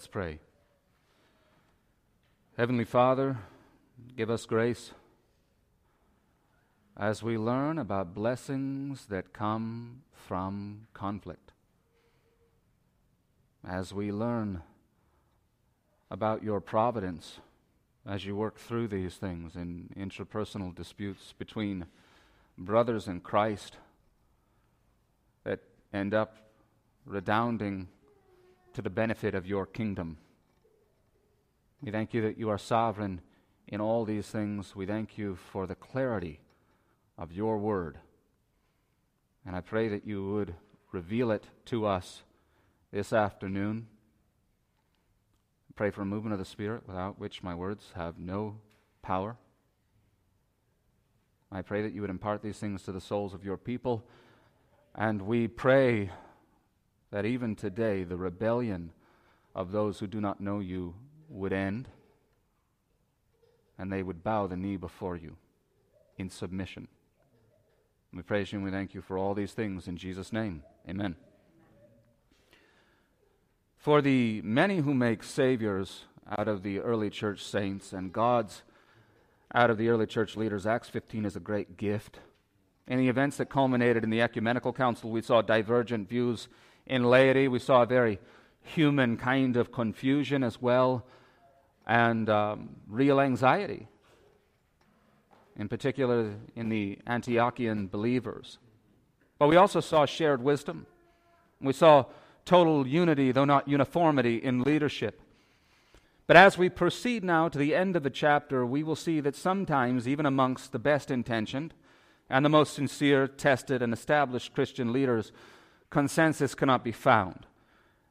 [0.00, 0.38] Let's pray.
[2.56, 3.36] Heavenly Father,
[4.16, 4.92] give us grace
[6.96, 11.52] as we learn about blessings that come from conflict.
[13.62, 14.62] As we learn
[16.10, 17.40] about your providence
[18.06, 21.84] as you work through these things in interpersonal disputes between
[22.56, 23.76] brothers in Christ
[25.44, 25.60] that
[25.92, 26.38] end up
[27.04, 27.88] redounding
[28.74, 30.18] to the benefit of your kingdom.
[31.82, 33.20] We thank you that you are sovereign
[33.66, 34.76] in all these things.
[34.76, 36.40] We thank you for the clarity
[37.16, 37.98] of your word.
[39.46, 40.54] And I pray that you would
[40.92, 42.22] reveal it to us
[42.92, 43.86] this afternoon.
[45.74, 48.56] Pray for a movement of the Spirit without which my words have no
[49.00, 49.36] power.
[51.50, 54.04] I pray that you would impart these things to the souls of your people.
[54.94, 56.10] And we pray
[57.10, 58.92] that even today the rebellion
[59.54, 60.94] of those who do not know you
[61.28, 61.88] would end
[63.78, 65.36] and they would bow the knee before you
[66.18, 66.86] in submission.
[68.12, 70.62] We praise you and we thank you for all these things in Jesus' name.
[70.88, 71.16] Amen.
[73.76, 76.04] For the many who make saviors
[76.38, 78.62] out of the early church saints and gods
[79.54, 82.18] out of the early church leaders, Acts 15 is a great gift.
[82.86, 86.48] In the events that culminated in the ecumenical council, we saw divergent views
[86.90, 87.48] in laity.
[87.48, 88.18] We saw a very
[88.62, 91.06] human kind of confusion as well,
[91.86, 93.86] and um, real anxiety,
[95.56, 98.58] in particular in the Antiochian believers.
[99.38, 100.86] But we also saw shared wisdom.
[101.60, 102.06] We saw
[102.44, 105.22] total unity, though not uniformity, in leadership.
[106.26, 109.36] But as we proceed now to the end of the chapter, we will see that
[109.36, 111.72] sometimes, even amongst the best intentioned
[112.28, 115.32] and the most sincere, tested, and established Christian leaders,
[115.90, 117.46] consensus cannot be found.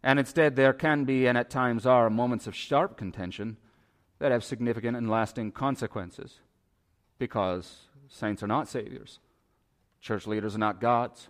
[0.03, 3.57] And instead, there can be, and at times are, moments of sharp contention
[4.19, 6.39] that have significant and lasting consequences
[7.17, 9.19] because saints are not saviors,
[9.99, 11.29] church leaders are not gods.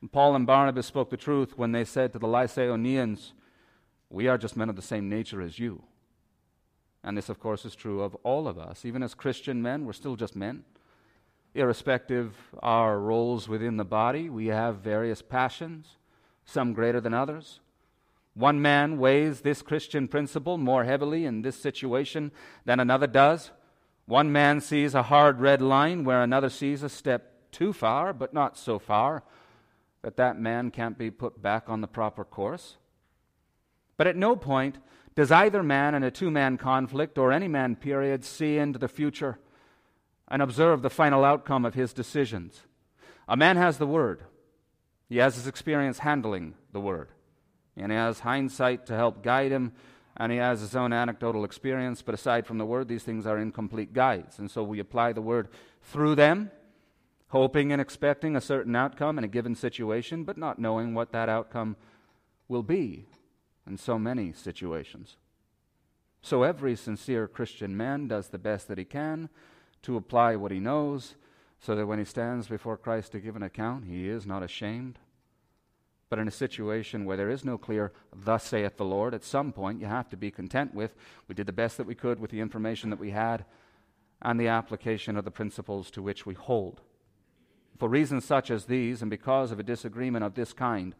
[0.00, 3.32] And Paul and Barnabas spoke the truth when they said to the Lycaonians,
[4.10, 5.82] We are just men of the same nature as you.
[7.04, 8.84] And this, of course, is true of all of us.
[8.84, 10.64] Even as Christian men, we're still just men
[11.54, 15.96] irrespective our roles within the body, we have various passions,
[16.44, 17.60] some greater than others.
[18.34, 22.30] One man weighs this Christian principle more heavily in this situation
[22.64, 23.50] than another does.
[24.06, 28.32] One man sees a hard red line where another sees a step too far, but
[28.32, 29.24] not so far
[30.02, 32.76] that that man can't be put back on the proper course.
[33.96, 34.78] But at no point
[35.16, 38.88] does either man in a two man conflict or any man period see into the
[38.88, 39.38] future
[40.30, 42.62] and observe the final outcome of his decisions.
[43.26, 44.22] A man has the word,
[45.08, 47.08] he has his experience handling the word,
[47.76, 49.72] and he has hindsight to help guide him,
[50.16, 52.02] and he has his own anecdotal experience.
[52.02, 54.38] But aside from the word, these things are incomplete guides.
[54.38, 55.48] And so we apply the word
[55.80, 56.50] through them,
[57.28, 61.28] hoping and expecting a certain outcome in a given situation, but not knowing what that
[61.28, 61.76] outcome
[62.48, 63.06] will be
[63.66, 65.16] in so many situations.
[66.20, 69.28] So every sincere Christian man does the best that he can
[69.82, 71.14] to apply what he knows,
[71.60, 74.98] so that when he stands before Christ to give an account, he is not ashamed.
[76.08, 79.52] But in a situation where there is no clear, thus saith the Lord, at some
[79.52, 80.94] point you have to be content with,
[81.26, 83.44] we did the best that we could with the information that we had
[84.22, 86.80] and the application of the principles to which we hold.
[87.78, 90.94] For reasons such as these, and because of a disagreement of this kind,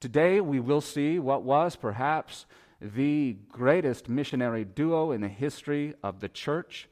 [0.00, 2.44] today we will see what was perhaps
[2.80, 6.88] the greatest missionary duo in the history of the church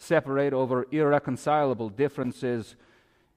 [0.00, 2.74] separate over irreconcilable differences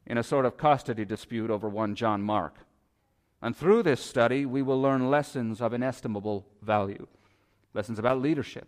[0.05, 2.55] in a sort of custody dispute over one John Mark.
[3.41, 7.07] And through this study, we will learn lessons of inestimable value
[7.73, 8.67] lessons about leadership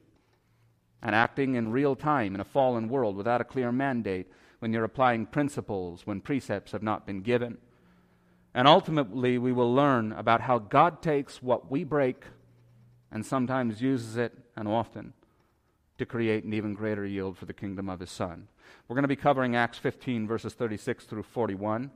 [1.02, 4.28] and acting in real time in a fallen world without a clear mandate
[4.60, 7.58] when you're applying principles when precepts have not been given.
[8.54, 12.24] And ultimately, we will learn about how God takes what we break
[13.12, 15.14] and sometimes uses it, and often,
[15.98, 18.48] to create an even greater yield for the kingdom of His Son.
[18.88, 21.92] We're going to be covering Acts 15, verses 36 through 41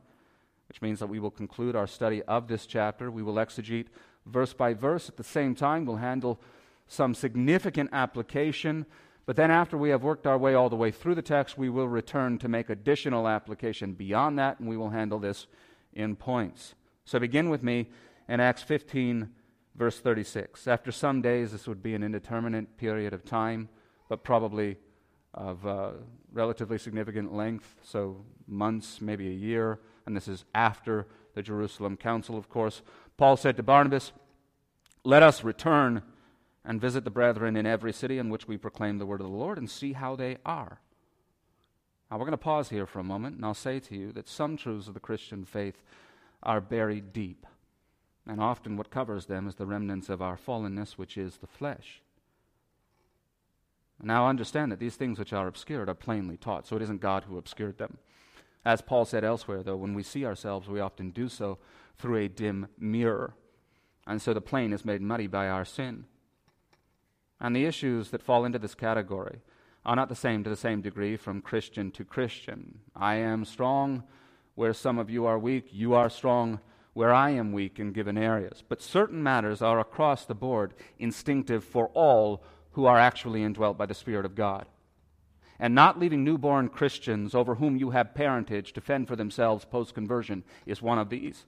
[0.69, 3.10] which means that we will conclude our study of this chapter.
[3.10, 3.88] We will exegete
[4.25, 5.10] verse by verse.
[5.10, 6.40] At the same time, we'll handle
[6.88, 8.86] some significant application.
[9.25, 11.69] But then, after we have worked our way all the way through the text, we
[11.69, 15.48] will return to make additional application beyond that, and we will handle this
[15.92, 16.75] in points.
[17.04, 17.90] So, begin with me
[18.28, 19.30] in Acts 15,
[19.75, 20.68] verse 36.
[20.68, 23.69] After some days, this would be an indeterminate period of time,
[24.10, 24.76] but probably
[25.34, 25.92] of uh,
[26.34, 28.18] relatively significant length, so
[28.48, 29.80] months, maybe a year
[30.10, 32.82] and this is after the Jerusalem Council, of course.
[33.16, 34.12] Paul said to Barnabas,
[35.04, 36.02] Let us return
[36.66, 39.34] and visit the brethren in every city in which we proclaim the word of the
[39.34, 40.82] Lord and see how they are.
[42.10, 44.28] Now, we're going to pause here for a moment, and I'll say to you that
[44.28, 45.84] some truths of the Christian faith
[46.42, 47.46] are buried deep.
[48.28, 52.02] And often what covers them is the remnants of our fallenness, which is the flesh.
[54.01, 57.25] Now understand that these things which are obscured are plainly taught, so it isn't God
[57.25, 57.98] who obscured them.
[58.66, 61.57] As Paul said elsewhere, though, when we see ourselves, we often do so
[61.98, 63.34] through a dim mirror.
[64.07, 66.06] And so the plain is made muddy by our sin.
[67.40, 69.40] And the issues that fall into this category
[69.86, 72.80] are not the same to the same degree from Christian to Christian.
[72.95, 74.04] I am strong
[74.56, 75.68] where some of you are weak.
[75.72, 76.60] You are strong
[76.94, 78.62] where I am weak in given areas.
[78.68, 82.44] But certain matters are across the board instinctive for all
[82.80, 84.66] who are actually indwelt by the Spirit of God
[85.60, 89.94] and not leaving newborn Christians over whom you have parentage to fend for themselves post
[89.94, 91.44] conversion is one of these.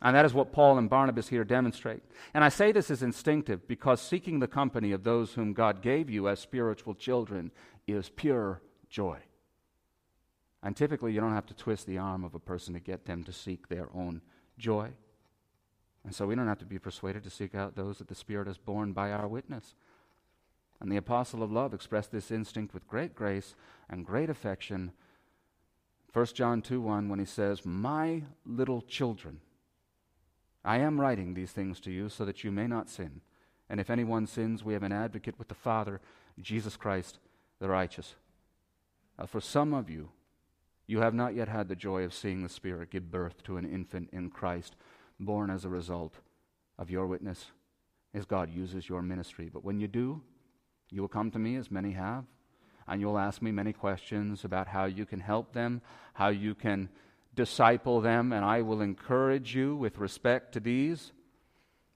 [0.00, 2.02] And that is what Paul and Barnabas here demonstrate.
[2.34, 6.10] And I say this is instinctive because seeking the company of those whom God gave
[6.10, 7.52] you as spiritual children
[7.86, 8.60] is pure
[8.90, 9.18] joy.
[10.60, 13.22] And typically, you don't have to twist the arm of a person to get them
[13.22, 14.22] to seek their own
[14.58, 14.90] joy.
[16.04, 18.48] And so we don't have to be persuaded to seek out those that the Spirit
[18.48, 19.76] has borne by our witness.
[20.82, 23.54] And the apostle of love expressed this instinct with great grace
[23.88, 24.90] and great affection.
[26.12, 29.38] 1 John 2 1, when he says, My little children,
[30.64, 33.20] I am writing these things to you so that you may not sin.
[33.70, 36.00] And if anyone sins, we have an advocate with the Father,
[36.40, 37.20] Jesus Christ
[37.60, 38.16] the righteous.
[39.16, 40.08] Now, for some of you,
[40.88, 43.72] you have not yet had the joy of seeing the Spirit give birth to an
[43.72, 44.74] infant in Christ,
[45.20, 46.16] born as a result
[46.76, 47.52] of your witness,
[48.12, 49.48] as God uses your ministry.
[49.48, 50.22] But when you do,
[50.92, 52.24] you will come to me, as many have,
[52.86, 55.80] and you'll ask me many questions about how you can help them,
[56.14, 56.88] how you can
[57.34, 61.12] disciple them, and I will encourage you with respect to these.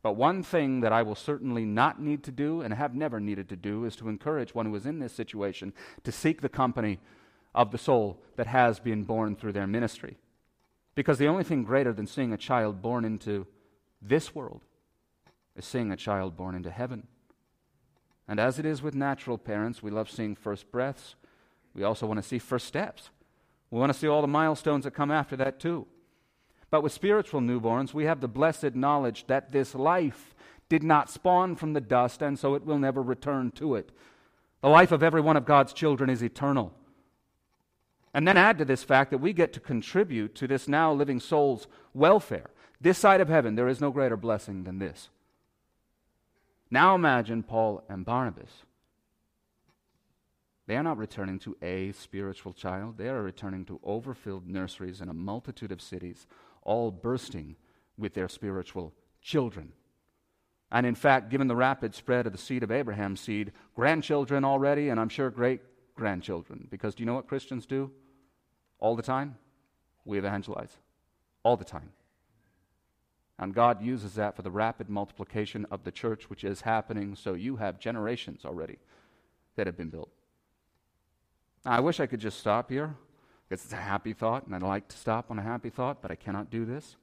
[0.03, 3.49] But one thing that I will certainly not need to do and have never needed
[3.51, 7.01] to do is to encourage one who is in this situation to seek the company
[7.55, 10.17] of the soul that has been born through their ministry.
[10.95, 13.47] Because the only thing greater than seeing a child born into
[14.01, 14.63] this world
[15.57, 17.07] is seeing a child born into heaven.
[18.29, 21.15] And as it is with natural parents, we love seeing first breaths.
[21.75, 23.11] We also want to see first steps.
[23.71, 25.87] We want to see all the milestones that come after that, too.
[26.71, 30.35] But with spiritual newborns, we have the blessed knowledge that this life
[30.69, 33.91] did not spawn from the dust, and so it will never return to it.
[34.63, 36.73] The life of every one of God's children is eternal.
[38.13, 41.21] And then add to this fact that we get to contribute to this now living
[41.21, 42.51] soul's welfare.
[42.81, 45.11] This side of heaven, there is no greater blessing than this.
[46.71, 48.51] Now imagine Paul and Barnabas.
[50.67, 55.09] They are not returning to a spiritual child, they are returning to overfilled nurseries in
[55.09, 56.27] a multitude of cities,
[56.63, 57.55] all bursting
[57.97, 58.93] with their spiritual
[59.23, 59.73] children.
[60.73, 64.89] And in fact, given the rapid spread of the seed of Abraham's seed, grandchildren already,
[64.89, 65.61] and I'm sure great
[65.95, 66.67] grandchildren.
[66.71, 67.93] Because do you know what Christians do
[68.81, 69.37] all the time?
[70.05, 70.77] We evangelize
[71.45, 71.91] all the time.
[73.39, 77.15] And God uses that for the rapid multiplication of the church, which is happening.
[77.15, 78.79] So you have generations already
[79.57, 80.11] that have been built.
[81.65, 82.95] Now, I wish I could just stop here
[83.49, 86.11] because it's a happy thought, and I'd like to stop on a happy thought, but
[86.11, 86.97] I cannot do this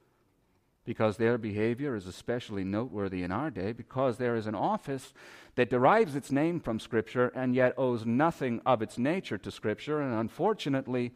[0.84, 5.14] because their behavior is especially noteworthy in our day because there is an office
[5.54, 10.00] that derives its name from Scripture and yet owes nothing of its nature to Scripture.
[10.00, 11.12] And unfortunately,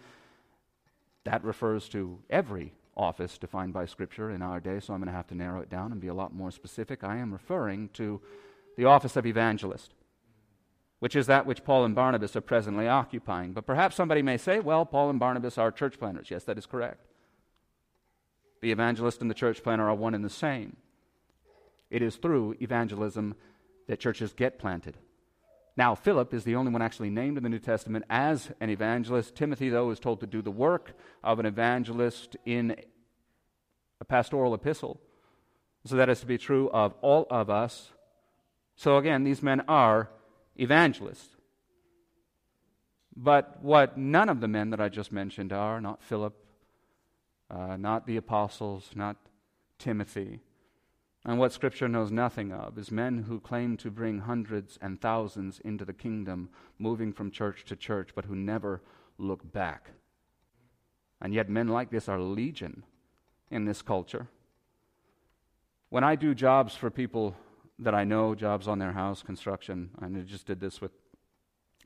[1.25, 5.17] that refers to every office defined by Scripture in our day, so I'm going to
[5.17, 7.05] have to narrow it down and be a lot more specific.
[7.05, 8.21] I am referring to
[8.77, 9.95] the office of evangelist,
[10.99, 13.53] which is that which Paul and Barnabas are presently occupying.
[13.53, 16.31] But perhaps somebody may say, well, Paul and Barnabas are church planters.
[16.31, 17.07] Yes, that is correct.
[18.61, 20.77] The evangelist and the church planter are one and the same.
[21.91, 23.37] It is through evangelism
[23.87, 24.97] that churches get planted.
[25.79, 29.37] Now, Philip is the only one actually named in the New Testament as an evangelist.
[29.37, 30.93] Timothy, though, is told to do the work
[31.23, 32.75] of an evangelist in
[34.01, 35.01] a pastoral epistle.
[35.85, 37.93] So that is to be true of all of us.
[38.75, 40.11] So again, these men are
[40.57, 41.29] evangelists.
[43.15, 46.35] But what none of the men that I just mentioned are, not Philip,
[47.53, 49.17] uh, not the apostles, not
[49.79, 50.41] Timothy,
[51.29, 55.61] and what Scripture knows nothing of is men who claim to bring hundreds and thousands
[55.61, 58.81] into the kingdom, moving from church to church, but who never
[59.19, 59.91] look back.
[61.21, 62.83] And yet, men like this are legion
[63.51, 64.29] in this culture.
[65.91, 67.37] When I do jobs for people
[67.79, 70.93] that I know, jobs on their house, construction, and I just did this with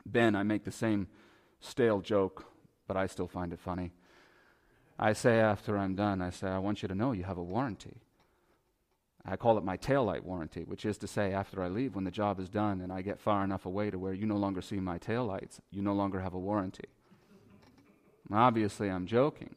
[0.06, 1.08] Ben, I make the same
[1.58, 2.46] stale joke,
[2.86, 3.90] but I still find it funny.
[5.00, 7.42] I say after I'm done, I say, I want you to know you have a
[7.42, 8.02] warranty.
[9.24, 12.10] I call it my taillight warranty, which is to say, after I leave, when the
[12.10, 14.80] job is done and I get far enough away to where you no longer see
[14.80, 16.88] my taillights, you no longer have a warranty.
[18.32, 19.54] Obviously, I'm joking.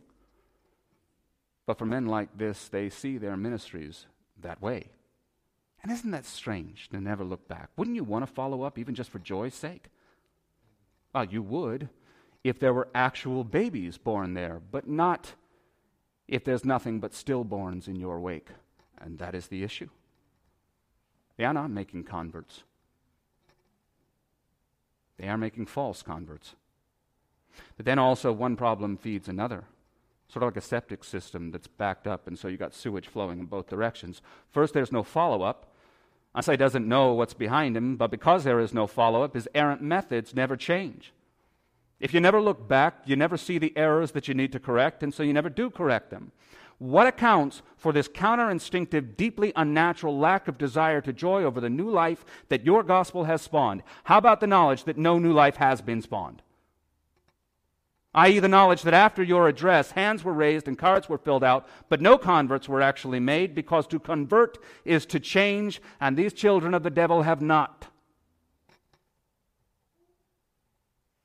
[1.65, 4.05] But for men like this, they see their ministries
[4.41, 4.89] that way.
[5.81, 7.69] And isn't that strange to never look back?
[7.75, 9.89] Wouldn't you want to follow up even just for joy's sake?
[11.13, 11.89] Well, you would
[12.43, 15.34] if there were actual babies born there, but not
[16.27, 18.50] if there's nothing but stillborns in your wake.
[19.00, 19.90] And that is the issue.
[21.38, 22.64] They are not making converts,
[25.18, 26.56] they are making false converts.
[27.78, 29.64] But then also, one problem feeds another.
[30.28, 33.40] Sort of like a septic system that's backed up, and so you got sewage flowing
[33.40, 34.22] in both directions.
[34.52, 35.72] First, there's no follow up.
[36.36, 39.82] Asai doesn't know what's behind him, but because there is no follow up, his errant
[39.82, 41.14] methods never change.
[42.00, 45.02] If you never look back, you never see the errors that you need to correct,
[45.02, 46.32] and so you never do correct them.
[46.77, 51.89] What accounts for this counter-instinctive, deeply unnatural lack of desire to joy over the new
[51.89, 53.84] life that your gospel has spawned?
[54.05, 56.41] How about the knowledge that no new life has been spawned?
[58.15, 61.67] i.e., the knowledge that after your address, hands were raised and cards were filled out,
[61.89, 66.74] but no converts were actually made because to convert is to change, and these children
[66.74, 67.88] of the devil have not.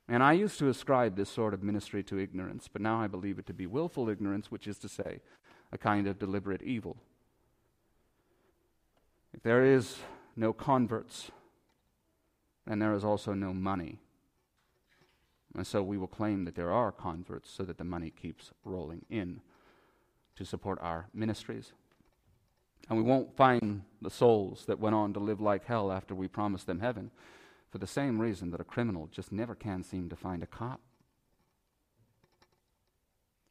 [0.08, 3.38] And I used to ascribe this sort of ministry to ignorance, but now I believe
[3.38, 5.20] it to be willful ignorance, which is to say,
[5.72, 6.96] a kind of deliberate evil.
[9.32, 9.98] If there is
[10.36, 11.30] no converts,
[12.66, 14.00] then there is also no money.
[15.54, 19.04] And so we will claim that there are converts so that the money keeps rolling
[19.10, 19.40] in
[20.36, 21.72] to support our ministries.
[22.88, 26.28] And we won't find the souls that went on to live like hell after we
[26.28, 27.10] promised them heaven
[27.70, 30.80] for the same reason that a criminal just never can seem to find a cop.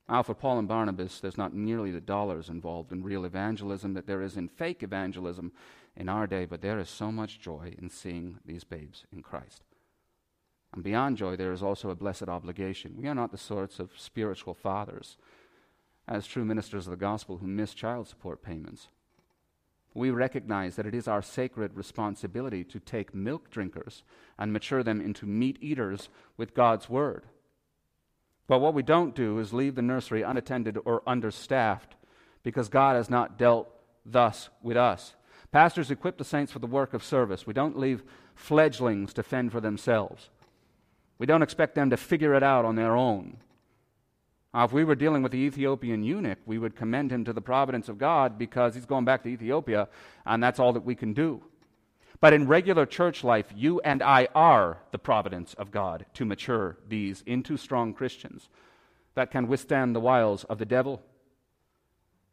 [0.10, 4.08] Now, for Paul and Barnabas, there's not nearly the dollars involved in real evangelism that
[4.08, 5.52] there is in fake evangelism
[5.96, 9.62] in our day, but there is so much joy in seeing these babes in Christ.
[10.74, 12.96] And beyond joy, there is also a blessed obligation.
[12.98, 15.18] We are not the sorts of spiritual fathers,
[16.08, 18.88] as true ministers of the gospel, who miss child support payments.
[19.94, 24.04] We recognize that it is our sacred responsibility to take milk drinkers
[24.40, 27.26] and mature them into meat eaters with God's word.
[28.50, 31.96] But what we don't do is leave the nursery unattended or understaffed
[32.42, 33.70] because God has not dealt
[34.04, 35.14] thus with us.
[35.52, 37.46] Pastors equip the saints for the work of service.
[37.46, 38.02] We don't leave
[38.34, 40.32] fledglings to fend for themselves.
[41.20, 43.38] We don't expect them to figure it out on their own.
[44.52, 47.42] Now, if we were dealing with the Ethiopian eunuch, we would commend him to the
[47.42, 49.88] providence of God because he's going back to Ethiopia,
[50.26, 51.44] and that's all that we can do.
[52.22, 56.78] But in regular church life, you and I are the providence of God to mature
[56.88, 58.50] these into strong Christians
[59.16, 61.02] that can withstand the wiles of the devil.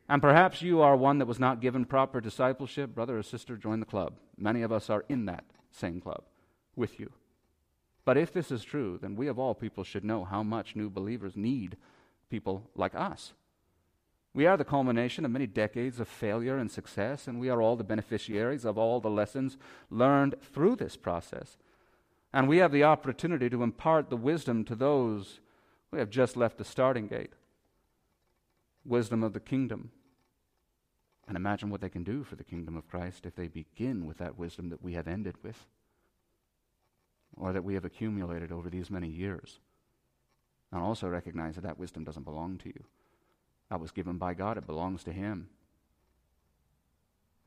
[0.09, 2.95] And perhaps you are one that was not given proper discipleship.
[2.95, 4.15] Brother or sister, join the club.
[4.37, 6.25] Many of us are in that same club
[6.75, 7.13] with you.
[8.05, 10.89] But if this is true, then we of all people should know how much new
[10.89, 11.77] believers need
[12.31, 13.33] people like us.
[14.37, 17.75] We are the culmination of many decades of failure and success, and we are all
[17.75, 19.57] the beneficiaries of all the lessons
[19.89, 21.57] learned through this process.
[22.35, 25.41] And we have the opportunity to impart the wisdom to those
[25.91, 27.33] who have just left the starting gate
[28.85, 29.91] wisdom of the kingdom.
[31.27, 34.19] And imagine what they can do for the kingdom of Christ if they begin with
[34.19, 35.67] that wisdom that we have ended with,
[37.39, 39.61] or that we have accumulated over these many years.
[40.71, 42.85] And also recognize that that wisdom doesn't belong to you.
[43.71, 45.49] That was given by God, it belongs to Him.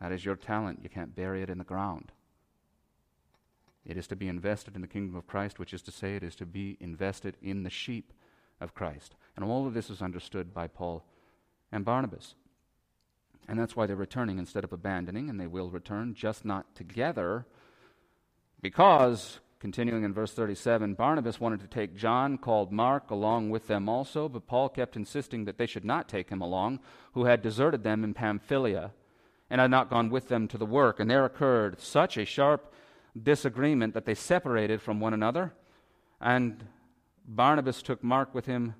[0.01, 0.79] That is your talent.
[0.81, 2.11] You can't bury it in the ground.
[3.85, 6.23] It is to be invested in the kingdom of Christ, which is to say, it
[6.23, 8.13] is to be invested in the sheep
[8.61, 9.15] of Christ.
[9.35, 11.03] And all of this is understood by Paul
[11.71, 12.35] and Barnabas.
[13.47, 17.45] And that's why they're returning instead of abandoning, and they will return, just not together.
[18.61, 23.89] Because, continuing in verse 37, Barnabas wanted to take John, called Mark, along with them
[23.89, 26.79] also, but Paul kept insisting that they should not take him along,
[27.13, 28.91] who had deserted them in Pamphylia
[29.49, 30.99] and had not gone with them to the work.
[30.99, 32.73] And there occurred such a sharp
[33.21, 35.53] disagreement that they separated from one another,
[36.21, 36.65] and
[37.27, 38.75] Barnabas took Mark with him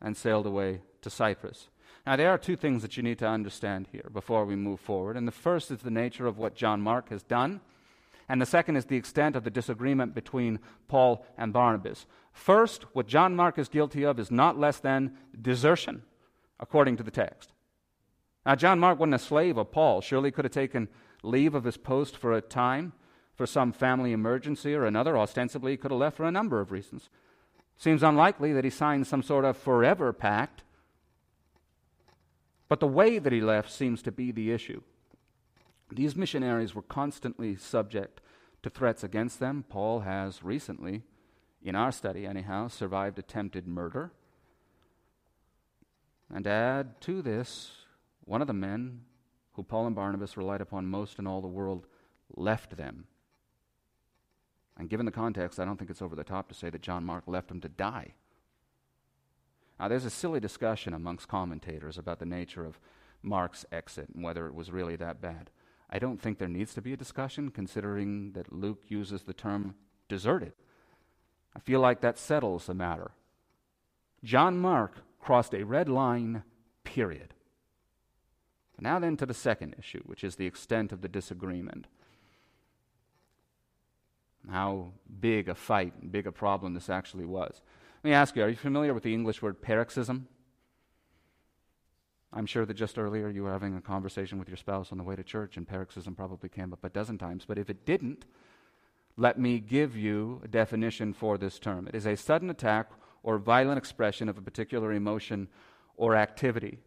[0.00, 1.68] and sailed away to Cyprus.
[2.06, 5.16] Now, there are two things that you need to understand here before we move forward.
[5.16, 7.60] And the first is the nature of what John Mark has done,
[8.30, 12.06] and the second is the extent of the disagreement between Paul and Barnabas.
[12.32, 16.04] First, what John Mark is guilty of is not less than desertion,
[16.60, 17.52] according to the text.
[18.46, 20.00] Now, John Mark wasn't a slave of Paul.
[20.00, 20.86] Surely he could have taken
[21.24, 22.92] leave of his post for a time
[23.34, 25.18] for some family emergency or another.
[25.18, 27.10] Ostensibly, he could have left for a number of reasons.
[27.76, 30.62] Seems unlikely that he signed some sort of forever pact.
[32.68, 34.82] But the way that he left seems to be the issue.
[35.92, 38.20] These missionaries were constantly subject
[38.62, 39.64] to threats against them.
[39.68, 41.02] Paul has recently,
[41.62, 44.12] in our study anyhow, survived attempted murder.
[46.32, 47.72] And add to this,
[48.24, 49.00] one of the men
[49.54, 51.86] who Paul and Barnabas relied upon most in all the world
[52.36, 53.06] left them.
[54.78, 57.04] And given the context, I don't think it's over the top to say that John
[57.04, 58.14] Mark left them to die.
[59.78, 62.78] Now, there's a silly discussion amongst commentators about the nature of
[63.22, 65.50] Mark's exit and whether it was really that bad.
[65.90, 69.74] I don't think there needs to be a discussion, considering that Luke uses the term
[70.08, 70.52] deserted.
[71.54, 73.10] I feel like that settles the matter.
[74.22, 76.44] John Mark crossed a red line,
[76.84, 77.34] period.
[78.78, 81.86] Now, then, to the second issue, which is the extent of the disagreement.
[84.48, 87.60] How big a fight, and big a problem this actually was.
[88.02, 90.28] Let me ask you are you familiar with the English word paroxysm?
[92.32, 95.04] I'm sure that just earlier you were having a conversation with your spouse on the
[95.04, 97.44] way to church, and paroxysm probably came up a dozen times.
[97.46, 98.24] But if it didn't,
[99.16, 101.88] let me give you a definition for this term.
[101.88, 102.90] It is a sudden attack
[103.22, 105.48] or violent expression of a particular emotion
[105.96, 106.78] or activity.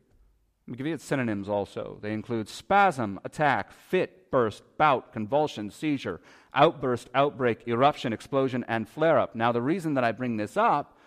[0.65, 1.99] Let me give you its synonyms also.
[2.01, 6.21] They include spasm, attack, fit, burst, bout, convulsion, seizure,
[6.53, 9.36] outburst, outbreak, eruption, explosion, and flare up.
[9.36, 10.97] Now, the reason that I bring this up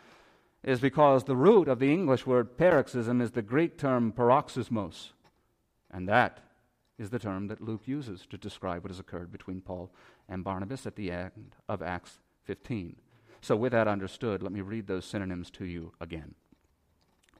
[0.66, 5.12] is because the root of the English word paroxysm is the Greek term paroxysmos.
[5.92, 6.40] And that
[6.98, 9.92] is the term that Luke uses to describe what has occurred between Paul
[10.28, 12.96] and Barnabas at the end of Acts 15.
[13.40, 16.34] So, with that understood, let me read those synonyms to you again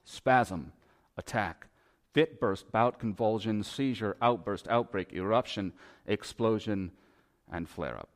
[0.05, 0.73] spasm,
[1.17, 1.67] attack,
[2.15, 5.73] fit burst, bout, convulsion, seizure, outburst, outbreak, eruption,
[6.07, 6.93] explosion,
[7.51, 8.11] and flare up.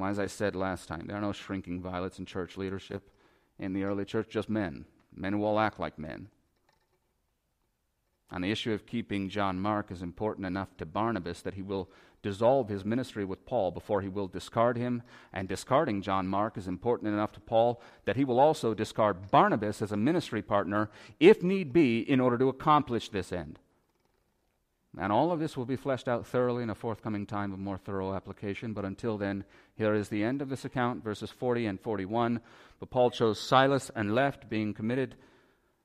[0.00, 3.10] As I said last time, there are no shrinking violets in church leadership
[3.58, 6.28] in the early church, just men, men who all act like men.
[8.30, 11.88] And the issue of keeping John Mark is important enough to Barnabas that he will
[12.22, 15.02] dissolve his ministry with Paul before he will discard him.
[15.32, 19.80] And discarding John Mark is important enough to Paul that he will also discard Barnabas
[19.80, 20.90] as a ministry partner,
[21.20, 23.60] if need be, in order to accomplish this end.
[24.98, 27.76] And all of this will be fleshed out thoroughly in a forthcoming time of more
[27.76, 28.72] thorough application.
[28.72, 32.40] But until then, here is the end of this account, verses 40 and 41.
[32.80, 35.16] But Paul chose Silas and left, being committed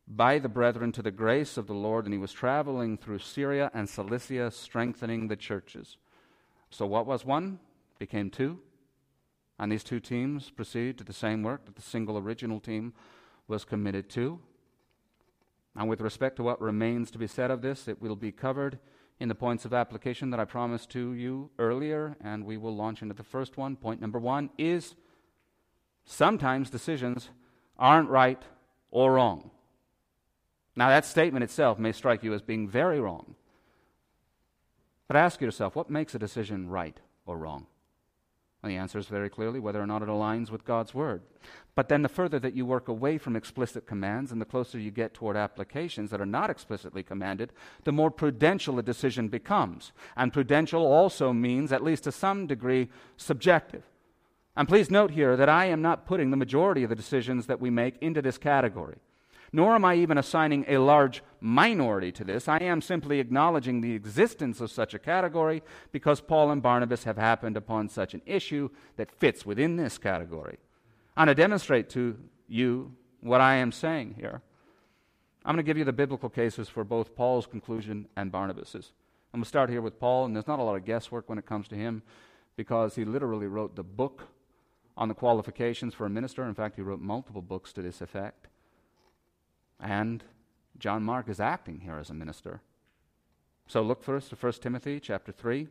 [0.08, 3.69] by the brethren to the grace of the Lord, and he was traveling through Syria
[3.74, 5.97] and Cilicia, strengthening the churches.
[6.69, 7.60] So what was one
[8.00, 8.60] became two.
[9.60, 12.93] And these two teams proceed to the same work that the single original team
[13.47, 14.39] was committed to.
[15.76, 18.80] And with respect to what remains to be said of this, it will be covered
[19.22, 23.04] in the points of application that I promised to you earlier, and we will launch
[23.04, 23.76] into the first one.
[23.76, 24.96] Point number one is
[26.06, 27.30] sometimes decisions
[27.78, 28.42] aren't right
[28.90, 29.52] or wrong.
[30.76, 33.36] Now, that statement itself may strike you as being very wrong.
[35.08, 37.68] But ask yourself what makes a decision right or wrong?
[38.63, 41.24] The answer is very clearly whether or not it aligns with God's Word.
[41.74, 44.91] But then the further that you work away from explicit commands and the closer you
[44.91, 47.54] get toward applications that are not explicitly commanded,
[47.86, 49.91] the more prudential a decision becomes.
[50.15, 53.84] And prudential also means, at least to some degree, subjective.
[54.56, 57.62] And please note here that I am not putting the majority of the decisions that
[57.62, 58.97] we make into this category
[59.54, 62.48] nor am I even assigning a large minority to this.
[62.48, 65.62] I am simply acknowledging the existence of such a category
[65.92, 70.58] because Paul and Barnabas have happened upon such an issue that fits within this category.
[71.18, 74.42] And to demonstrate to you what I am saying here,
[75.44, 78.94] I'm going to give you the biblical cases for both Paul's conclusion and Barnabas's.
[79.34, 81.38] I'm going to start here with Paul, and there's not a lot of guesswork when
[81.38, 82.04] it comes to him
[82.56, 84.28] because he literally wrote the book
[84.96, 86.44] on the qualifications for a minister.
[86.44, 88.48] In fact, he wrote multiple books to this effect.
[89.82, 90.24] And
[90.78, 92.62] John Mark is acting here as a minister.
[93.67, 95.67] So look first to 1 Timothy chapter 3.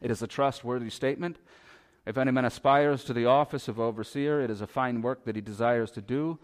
[0.00, 1.38] It is a trustworthy statement.
[2.04, 5.36] If any man aspires to the office of overseer, it is a fine work that
[5.36, 6.38] he desires to do.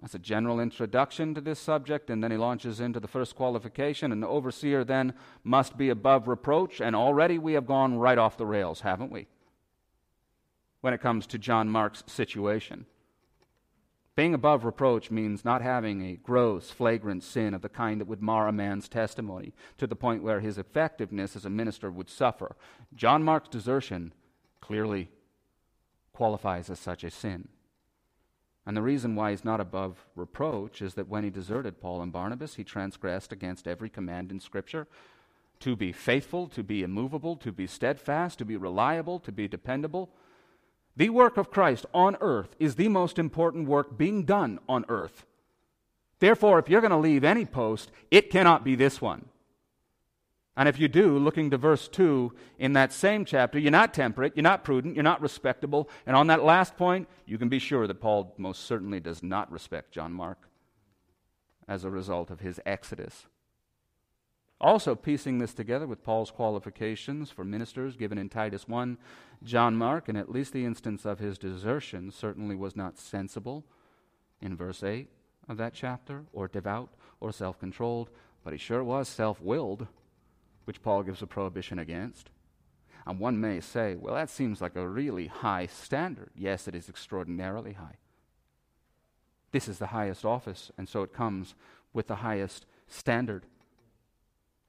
[0.00, 4.12] That's a general introduction to this subject, and then he launches into the first qualification.
[4.12, 5.12] An overseer then
[5.44, 9.26] must be above reproach, and already we have gone right off the rails, haven't we?
[10.80, 12.86] When it comes to John Mark's situation.
[14.20, 18.20] Being above reproach means not having a gross, flagrant sin of the kind that would
[18.20, 22.54] mar a man's testimony to the point where his effectiveness as a minister would suffer.
[22.94, 24.12] John Mark's desertion
[24.60, 25.08] clearly
[26.12, 27.48] qualifies as such a sin.
[28.66, 32.12] And the reason why he's not above reproach is that when he deserted Paul and
[32.12, 34.86] Barnabas, he transgressed against every command in Scripture
[35.60, 40.10] to be faithful, to be immovable, to be steadfast, to be reliable, to be dependable.
[41.00, 45.24] The work of Christ on earth is the most important work being done on earth.
[46.18, 49.24] Therefore, if you're going to leave any post, it cannot be this one.
[50.58, 54.34] And if you do, looking to verse 2 in that same chapter, you're not temperate,
[54.36, 55.88] you're not prudent, you're not respectable.
[56.04, 59.50] And on that last point, you can be sure that Paul most certainly does not
[59.50, 60.50] respect John Mark
[61.66, 63.24] as a result of his exodus.
[64.60, 68.98] Also, piecing this together with Paul's qualifications for ministers given in Titus 1,
[69.42, 73.64] John Mark, in at least the instance of his desertion, certainly was not sensible
[74.42, 75.08] in verse 8
[75.48, 78.10] of that chapter, or devout, or self controlled,
[78.44, 79.86] but he sure was self willed
[80.64, 82.30] which Paul gives a prohibition against.
[83.06, 86.30] And one may say, well, that seems like a really high standard.
[86.36, 87.96] Yes, it is extraordinarily high.
[89.52, 91.54] This is the highest office, and so it comes
[91.92, 93.46] with the highest standard.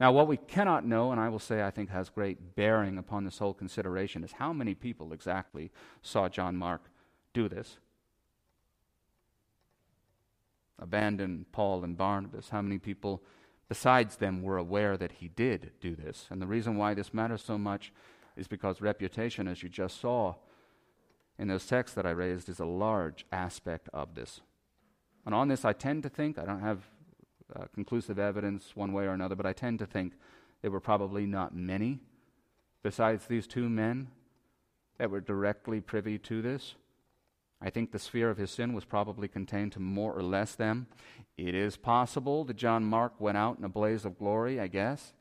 [0.02, 3.24] Now, what we cannot know, and I will say I think has great bearing upon
[3.24, 6.90] this whole consideration, is how many people exactly saw John Mark
[7.34, 7.78] do this.
[10.80, 12.50] Abandon Paul and Barnabas.
[12.50, 13.22] How many people
[13.70, 16.26] besides them were aware that he did do this.
[16.30, 17.94] And the reason why this matters so much
[18.36, 20.34] is because reputation, as you just saw
[21.38, 24.42] in those texts that I raised, is a large aspect of this.
[25.28, 26.90] And on this, I tend to think, I don't have
[27.56, 30.14] uh, conclusive evidence one way or another, but I tend to think
[30.62, 32.00] there were probably not many
[32.84, 34.08] besides these two men
[34.98, 36.76] that were directly privy to this.
[37.62, 40.88] I think the sphere of his sin was probably contained to more or less them.
[41.38, 45.14] It is possible that John Mark went out in a blaze of glory, I guess,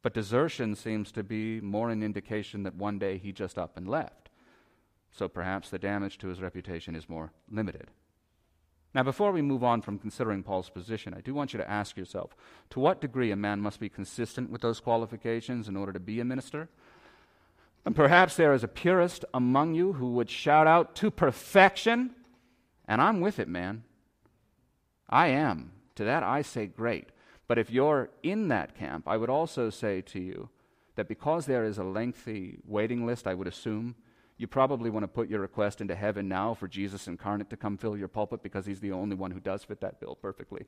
[0.00, 3.88] but desertion seems to be more an indication that one day he just up and
[3.88, 4.30] left.
[5.12, 7.90] So perhaps the damage to his reputation is more limited.
[8.94, 11.96] Now, before we move on from considering Paul's position, I do want you to ask
[11.96, 12.36] yourself
[12.70, 16.20] to what degree a man must be consistent with those qualifications in order to be
[16.20, 16.68] a minister?
[17.86, 22.10] And perhaps there is a purist among you who would shout out to perfection,
[22.86, 23.84] and I'm with it, man.
[25.08, 25.72] I am.
[25.96, 27.08] To that I say, great.
[27.48, 30.48] But if you're in that camp, I would also say to you
[30.96, 33.94] that because there is a lengthy waiting list, I would assume,
[34.42, 37.78] you probably want to put your request into heaven now for Jesus incarnate to come
[37.78, 40.66] fill your pulpit because he's the only one who does fit that bill perfectly.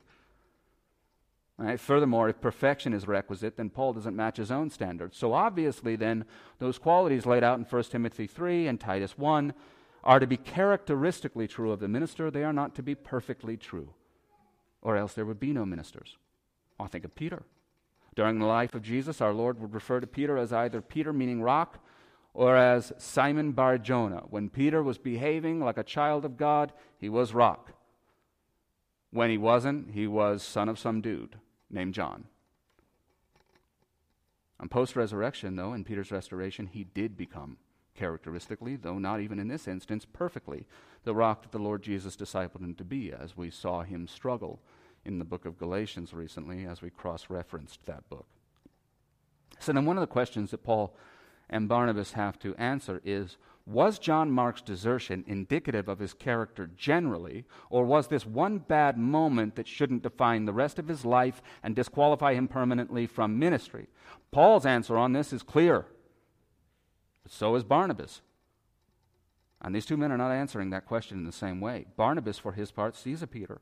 [1.57, 1.79] Right?
[1.79, 5.17] Furthermore, if perfection is requisite, then Paul doesn't match his own standards.
[5.17, 6.25] So obviously, then,
[6.59, 9.53] those qualities laid out in 1 Timothy 3 and Titus 1
[10.05, 12.31] are to be characteristically true of the minister.
[12.31, 13.93] They are not to be perfectly true,
[14.81, 16.17] or else there would be no ministers.
[16.79, 17.43] I think of Peter.
[18.15, 21.41] During the life of Jesus, our Lord would refer to Peter as either Peter, meaning
[21.41, 21.79] rock,
[22.35, 24.25] or as Simon Bar Jonah.
[24.29, 27.71] When Peter was behaving like a child of God, he was rock.
[29.09, 31.37] When he wasn't, he was son of some dude
[31.69, 32.25] named John.
[34.59, 37.55] On post resurrection, though, in Peter's restoration, he did become,
[37.95, 40.65] characteristically, though not even in this instance, perfectly,
[41.05, 44.59] the rock that the Lord Jesus discipled him to be, as we saw him struggle
[45.05, 48.27] in the book of Galatians recently as we cross referenced that book.
[49.59, 50.97] So, then one of the questions that Paul
[51.49, 57.45] and Barnabas have to answer is was John Mark's desertion indicative of his character generally,
[57.71, 61.75] or was this one bad moment that shouldn't define the rest of his life and
[61.75, 63.87] disqualify him permanently from ministry?
[64.31, 65.87] Paul's answer on this is clear.
[67.27, 68.21] So is Barnabas.
[69.61, 71.85] And these two men are not answering that question in the same way.
[71.97, 73.61] Barnabas, for his part, sees a Peter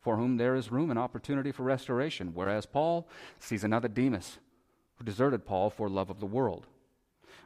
[0.00, 4.38] for whom there is room and opportunity for restoration, whereas Paul sees another Demas
[4.96, 6.66] who deserted Paul for love of the world.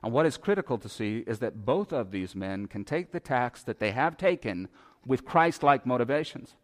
[0.02, 3.20] And what is critical to see is that both of these men can take the
[3.20, 4.68] tax that they have taken
[5.06, 6.54] with Christ like motivations.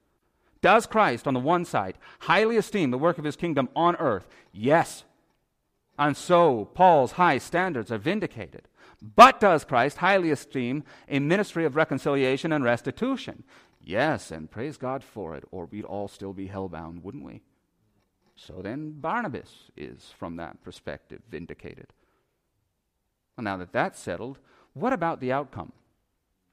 [0.61, 4.27] Does Christ, on the one side, highly esteem the work of his kingdom on earth?
[4.53, 5.05] Yes.
[5.98, 8.68] And so Paul's high standards are vindicated.
[9.01, 13.44] But does Christ highly esteem a ministry of reconciliation and restitution?
[13.81, 17.42] Yes, and praise God for it, or we'd all still be hellbound, wouldn't we?
[18.35, 21.92] So then Barnabas is, from that perspective, vindicated.
[23.38, 24.40] Well, now that that's settled,
[24.74, 25.72] what about the outcome?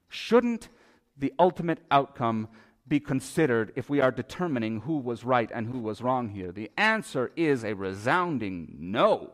[0.08, 0.69] Shouldn't
[1.17, 2.48] the ultimate outcome
[2.88, 6.52] be considered if we are determining who was right and who was wrong here?
[6.52, 9.32] The answer is a resounding no.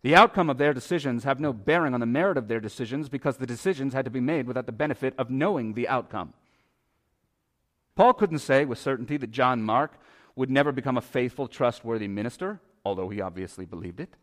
[0.00, 3.36] The outcome of their decisions have no bearing on the merit of their decisions because
[3.36, 6.32] the decisions had to be made without the benefit of knowing the outcome.
[7.94, 10.00] Paul couldn't say with certainty that John Mark
[10.34, 14.16] would never become a faithful, trustworthy minister, although he obviously believed it.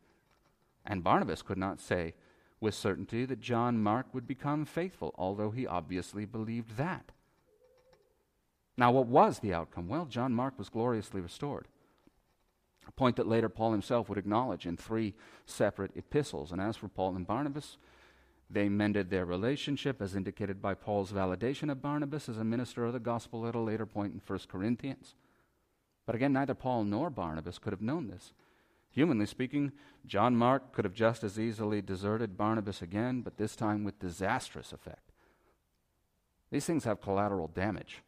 [0.87, 2.15] And Barnabas could not say
[2.59, 7.11] with certainty that John Mark would become faithful, although he obviously believed that.
[8.77, 9.87] Now, what was the outcome?
[9.87, 11.67] Well, John Mark was gloriously restored.
[12.87, 15.13] A point that later Paul himself would acknowledge in three
[15.45, 16.51] separate epistles.
[16.51, 17.77] And as for Paul and Barnabas,
[18.49, 22.93] they mended their relationship, as indicated by Paul's validation of Barnabas as a minister of
[22.93, 25.15] the gospel at a later point in 1 Corinthians.
[26.05, 28.31] But again, neither Paul nor Barnabas could have known this.
[28.97, 29.73] Humanly speaking,
[30.07, 34.73] John Mark could have just as easily deserted Barnabas again, but this time with disastrous
[34.73, 35.11] effect.
[36.49, 38.01] These things have collateral damage.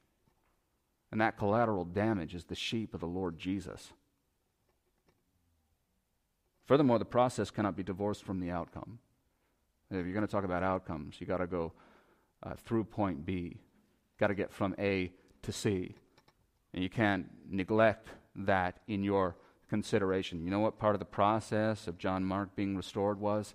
[1.12, 3.94] And that collateral damage is the sheep of the Lord Jesus.
[6.66, 8.98] Furthermore, the process cannot be divorced from the outcome.
[9.92, 11.72] If you're going to talk about outcomes, you've got to go
[12.42, 13.60] uh, through point B.
[14.20, 15.12] Got to get from A
[15.44, 15.94] to C.
[16.74, 19.36] And you can't neglect that in your
[19.70, 20.44] consideration.
[20.44, 23.54] You know what part of the process of John Mark being restored was?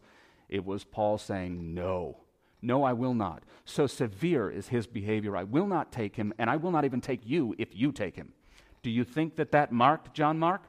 [0.49, 2.19] It was Paul saying, No.
[2.63, 3.43] No, I will not.
[3.67, 5.37] So severe is his behavior.
[5.37, 8.17] I will not take him, and I will not even take you if you take
[8.17, 8.33] him.
[8.83, 10.63] Do you think that that marked John Mark?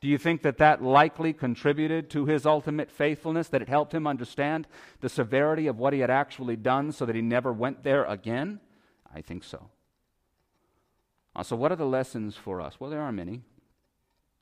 [0.00, 4.06] Do you think that that likely contributed to his ultimate faithfulness, that it helped him
[4.06, 4.66] understand
[5.00, 8.60] the severity of what he had actually done so that he never went there again?
[9.14, 9.70] I think so.
[11.36, 12.78] Uh, so, what are the lessons for us?
[12.78, 13.42] Well, there are many.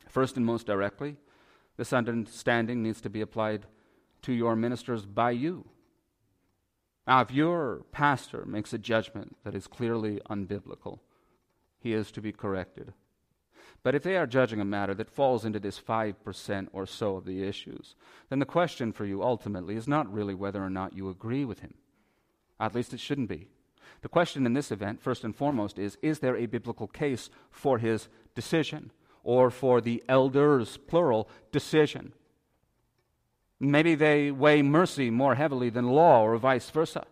[0.09, 1.17] First and most directly,
[1.77, 3.67] this understanding needs to be applied
[4.23, 5.69] to your ministers by you.
[7.07, 11.01] Now, if your pastor makes a judgment that is clearly unbiblical,
[11.79, 12.93] he is to be corrected.
[13.83, 17.25] But if they are judging a matter that falls into this 5% or so of
[17.25, 17.97] the issues,
[18.29, 21.61] then the question for you ultimately is not really whether or not you agree with
[21.61, 21.75] him.
[22.61, 23.49] At least it shouldn't be.
[24.03, 27.79] The question in this event, first and foremost, is Is there a biblical case for
[27.79, 32.13] his decision, or for the elders, plural, decision?
[33.61, 37.05] Maybe they weigh mercy more heavily than law, or vice versa.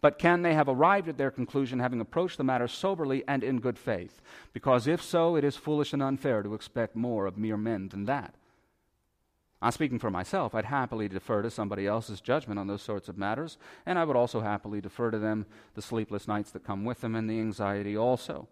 [0.00, 3.58] But can they have arrived at their conclusion having approached the matter soberly and in
[3.60, 4.20] good faith?
[4.52, 8.04] Because if so, it is foolish and unfair to expect more of mere men than
[8.04, 8.34] that.
[9.62, 10.54] I'm speaking for myself.
[10.54, 14.16] I'd happily defer to somebody else's judgment on those sorts of matters, and I would
[14.16, 17.96] also happily defer to them the sleepless nights that come with them and the anxiety
[17.96, 18.46] also.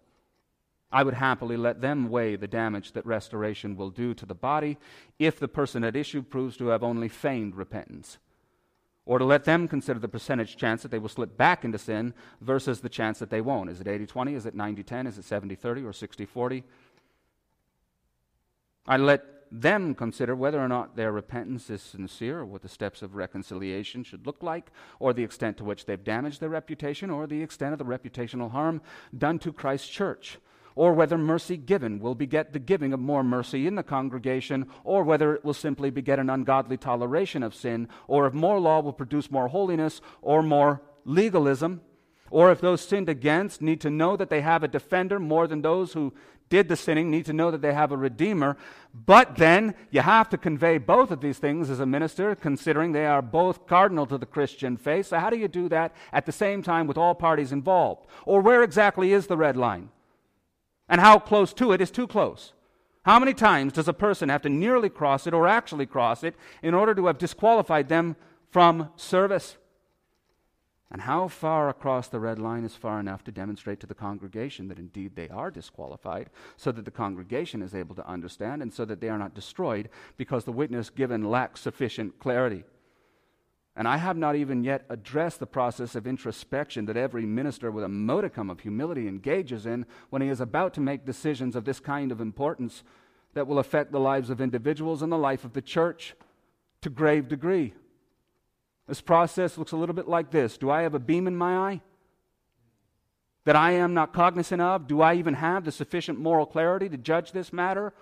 [0.93, 4.77] I would happily let them weigh the damage that restoration will do to the body
[5.17, 8.19] if the person at issue proves to have only feigned repentance
[9.05, 12.13] or to let them consider the percentage chance that they will slip back into sin
[12.39, 13.69] versus the chance that they won't.
[13.69, 14.35] Is it 80 20?
[14.35, 15.07] Is it 90 10?
[15.07, 16.63] Is it 70 30 or 60 40?
[18.85, 23.01] I let them consider whether or not their repentance is sincere, or what the steps
[23.01, 27.27] of reconciliation should look like, or the extent to which they've damaged their reputation, or
[27.27, 28.81] the extent of the reputational harm
[29.15, 30.39] done to Christ's church
[30.75, 35.03] or whether mercy given will beget the giving of more mercy in the congregation, or
[35.03, 38.93] whether it will simply beget an ungodly toleration of sin, or if more law will
[38.93, 41.81] produce more holiness or more legalism,
[42.31, 45.61] or if those sinned against need to know that they have a defender more than
[45.61, 46.11] those who
[46.49, 48.57] did the sinning need to know that they have a redeemer.
[48.93, 53.05] But then you have to convey both of these things as a minister, considering they
[53.05, 55.07] are both cardinal to the Christian faith.
[55.07, 58.05] So, how do you do that at the same time with all parties involved?
[58.25, 59.89] Or where exactly is the red line?
[60.87, 62.53] And how close to it is too close?
[63.05, 66.35] How many times does a person have to nearly cross it or actually cross it
[66.61, 68.15] in order to have disqualified them
[68.49, 69.57] from service?
[70.89, 74.67] And how far across the red line is far enough to demonstrate to the congregation
[74.67, 78.85] that indeed they are disqualified, so that the congregation is able to understand and so
[78.85, 82.63] that they are not destroyed because the witness given lacks sufficient clarity?
[83.75, 87.83] And I have not even yet addressed the process of introspection that every minister with
[87.83, 91.79] a modicum of humility engages in when he is about to make decisions of this
[91.79, 92.83] kind of importance
[93.33, 96.13] that will affect the lives of individuals and the life of the church
[96.81, 97.73] to grave degree.
[98.87, 101.57] This process looks a little bit like this Do I have a beam in my
[101.57, 101.81] eye
[103.45, 104.87] that I am not cognizant of?
[104.87, 107.93] Do I even have the sufficient moral clarity to judge this matter?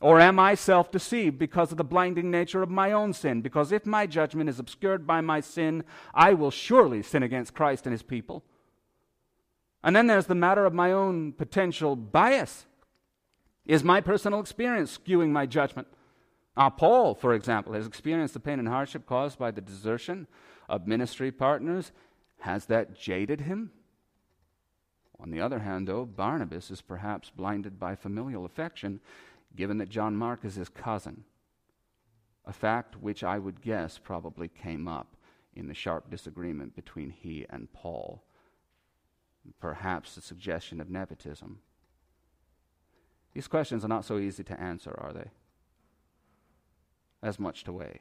[0.00, 3.40] Or am I self deceived because of the blinding nature of my own sin?
[3.40, 7.86] Because if my judgment is obscured by my sin, I will surely sin against Christ
[7.86, 8.44] and his people.
[9.82, 12.66] And then there's the matter of my own potential bias.
[13.64, 15.88] Is my personal experience skewing my judgment?
[16.56, 20.26] Uh, Paul, for example, has experienced the pain and hardship caused by the desertion
[20.68, 21.92] of ministry partners.
[22.40, 23.70] Has that jaded him?
[25.18, 29.00] On the other hand, though, Barnabas is perhaps blinded by familial affection,
[29.56, 31.24] given that John Mark is his cousin,
[32.44, 35.16] a fact which I would guess probably came up
[35.54, 38.22] in the sharp disagreement between he and Paul.
[39.60, 41.60] Perhaps a suggestion of nepotism.
[43.32, 45.30] These questions are not so easy to answer, are they?
[47.22, 48.00] As much to weigh.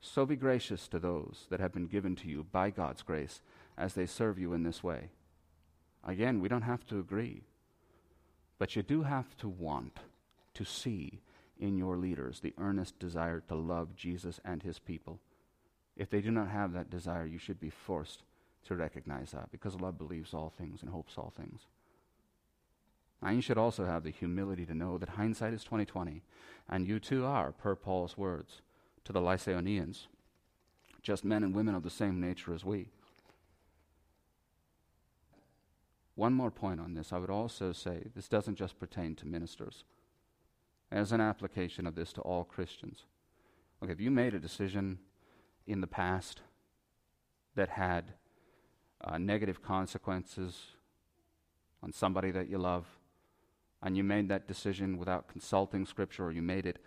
[0.00, 3.40] So be gracious to those that have been given to you by God's grace
[3.78, 5.10] as they serve you in this way.
[6.04, 7.42] Again, we don't have to agree,
[8.58, 10.00] but you do have to want
[10.54, 11.20] to see
[11.58, 15.20] in your leaders the earnest desire to love Jesus and his people.
[15.96, 18.22] If they do not have that desire, you should be forced
[18.66, 21.66] to recognize that because love believes all things and hopes all things.
[23.22, 26.22] And you should also have the humility to know that hindsight is 2020,
[26.68, 28.62] and you too are, per Paul's words
[29.04, 30.06] to the Lycaonians,
[31.02, 32.88] just men and women of the same nature as we.
[36.14, 37.12] One more point on this.
[37.12, 39.84] I would also say this doesn't just pertain to ministers.
[40.92, 43.04] As an application of this to all Christians.
[43.80, 44.98] Look, if you made a decision
[45.66, 46.42] in the past
[47.54, 48.12] that had
[49.02, 50.58] uh, negative consequences
[51.82, 52.84] on somebody that you love,
[53.82, 56.78] and you made that decision without consulting Scripture, or you made it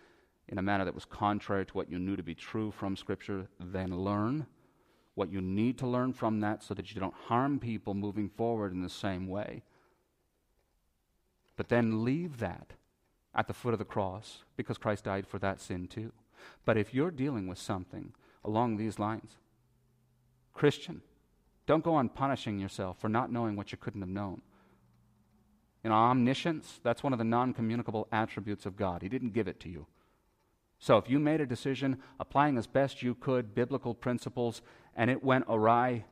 [0.47, 3.47] in a manner that was contrary to what you knew to be true from Scripture,
[3.59, 4.45] then learn
[5.15, 8.71] what you need to learn from that so that you don't harm people moving forward
[8.71, 9.63] in the same way.
[11.57, 12.73] But then leave that
[13.35, 16.11] at the foot of the cross because Christ died for that sin too.
[16.63, 19.37] But if you're dealing with something along these lines,
[20.53, 21.01] Christian,
[21.65, 24.41] don't go on punishing yourself for not knowing what you couldn't have known.
[25.83, 29.03] Know, omniscience, that's one of the non communicable attributes of God.
[29.03, 29.85] He didn't give it to you.
[30.79, 34.61] So if you made a decision applying as best you could biblical principles
[34.95, 36.05] and it went awry,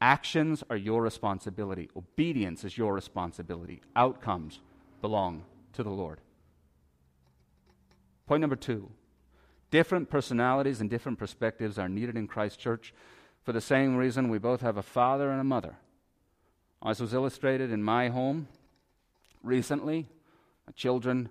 [0.00, 1.90] actions are your responsibility.
[1.96, 3.80] Obedience is your responsibility.
[3.96, 4.60] Outcomes
[5.00, 6.20] belong to the Lord.
[8.28, 8.90] Point number two
[9.70, 12.92] different personalities and different perspectives are needed in Christ Church
[13.42, 15.76] for the same reason we both have a father and a mother.
[16.84, 18.48] As was illustrated in my home
[19.42, 20.08] recently,
[20.74, 21.30] children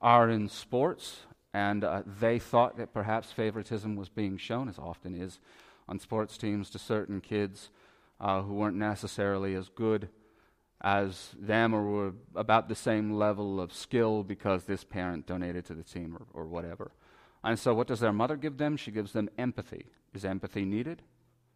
[0.00, 1.20] are in sports,
[1.52, 5.40] and uh, they thought that perhaps favoritism was being shown, as often is
[5.86, 7.68] on sports teams, to certain kids
[8.22, 10.08] uh, who weren't necessarily as good
[10.80, 15.74] as them or were about the same level of skill because this parent donated to
[15.74, 16.92] the team or, or whatever.
[17.42, 18.76] And so, what does their mother give them?
[18.76, 19.86] She gives them empathy.
[20.14, 21.02] Is empathy needed?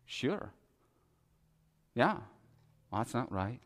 [0.05, 0.53] Sure.
[1.95, 2.19] Yeah.
[2.91, 3.61] Well, that's not right.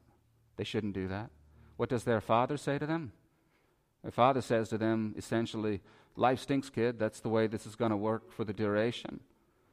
[0.56, 1.30] They shouldn't do that.
[1.76, 3.12] What does their father say to them?
[4.02, 5.80] Their father says to them essentially,
[6.16, 6.98] Life stinks, kid.
[6.98, 9.20] That's the way this is going to work for the duration.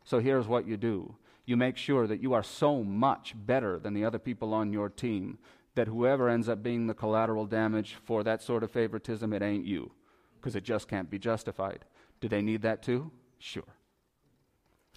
[0.03, 1.15] So here's what you do
[1.45, 4.87] you make sure that you are so much better than the other people on your
[4.87, 5.37] team
[5.75, 9.65] that whoever ends up being the collateral damage for that sort of favoritism, it ain't
[9.65, 9.91] you,
[10.35, 11.85] because it just can't be justified.
[12.21, 13.11] Do they need that too?
[13.39, 13.63] Sure.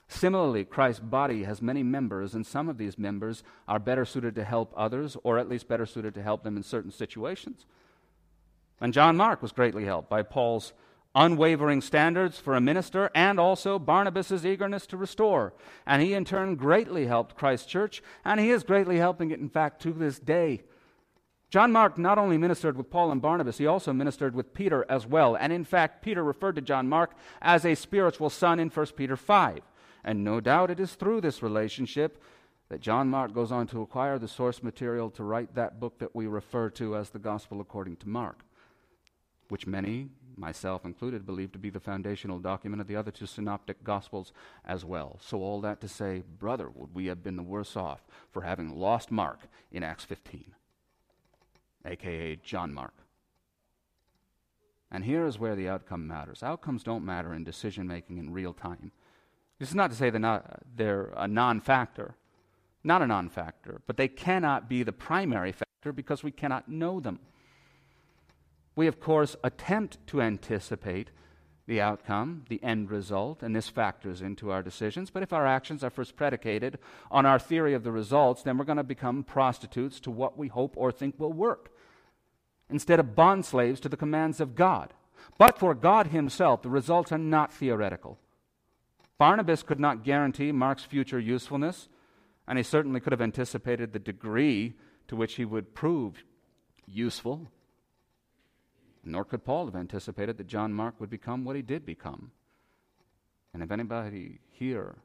[0.09, 4.45] Similarly, Christ's body has many members, and some of these members are better suited to
[4.45, 7.67] help others, or at least better suited to help them in certain situations.
[8.81, 10.73] And John Mark was greatly helped by Paul's
[11.17, 15.55] unwavering standards for a minister and also Barnabas' eagerness to restore.
[15.87, 19.49] And he, in turn, greatly helped Christ's church, and he is greatly helping it, in
[19.49, 20.63] fact, to this day.
[21.49, 25.07] John Mark not only ministered with Paul and Barnabas, he also ministered with Peter as
[25.07, 25.37] well.
[25.37, 29.17] And in fact, Peter referred to John Mark as a spiritual son in 1 Peter
[29.17, 29.61] 5.
[30.05, 32.23] And no doubt it is through this relationship
[32.69, 36.15] that John Mark goes on to acquire the source material to write that book that
[36.15, 38.45] we refer to as the Gospel according to Mark,
[39.49, 40.09] which many
[40.39, 44.32] myself included, believe to be the foundational document of the other two synoptic gospels
[44.64, 45.18] as well.
[45.20, 48.78] So, all that to say, brother, would we have been the worse off for having
[48.78, 49.41] lost Mark
[49.72, 50.53] in Acts 15,
[51.84, 52.95] aka John Mark?
[54.91, 56.43] And here is where the outcome matters.
[56.43, 58.93] Outcomes don't matter in decision making in real time.
[59.59, 62.14] This is not to say they're, not, they're a non factor,
[62.84, 67.01] not a non factor, but they cannot be the primary factor because we cannot know
[67.01, 67.18] them.
[68.77, 71.11] We, of course, attempt to anticipate
[71.66, 75.11] the outcome, the end result, and this factors into our decisions.
[75.11, 76.79] But if our actions are first predicated
[77.11, 80.47] on our theory of the results, then we're going to become prostitutes to what we
[80.49, 81.72] hope or think will work,
[82.70, 84.93] instead of bondslaves to the commands of God.
[85.39, 88.18] But for God Himself, the results are not theoretical.
[89.18, 91.89] Barnabas could not guarantee Mark's future usefulness,
[92.47, 94.74] and he certainly could have anticipated the degree
[95.09, 96.22] to which he would prove
[96.87, 97.51] useful
[99.09, 102.33] Nor could Paul have anticipated that John Mark would become what he did become.
[103.55, 104.97] And if anybody here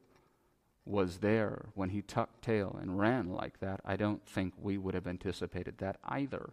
[0.84, 4.94] was there when he tucked tail and ran like that, I don't think we would
[4.94, 6.50] have anticipated that either.